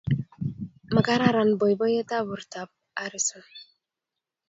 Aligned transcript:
Magararan 0.99 1.53
boiboiyetab 1.65 2.33
bortab 2.35 2.75
Harrison 3.05 3.49